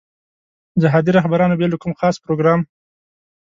جهادي 0.81 1.11
رهبرانو 1.17 1.57
بې 1.59 1.67
له 1.71 1.77
کوم 1.81 1.93
خاص 1.99 2.15
پروګرام. 2.25 2.61